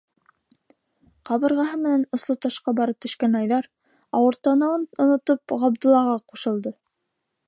Ҡабырғаһы 1.29 1.77
менән 1.81 2.05
осло 2.17 2.35
ташҡа 2.45 2.73
барып 2.79 2.99
төшкән 3.07 3.37
Айҙар, 3.41 3.69
ауыртыныуын 4.21 4.87
онотоп, 5.05 5.57
Ғабдуллаға 5.65 6.17
ҡушылды: 6.33 6.75